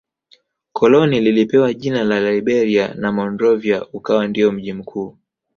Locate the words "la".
2.03-2.31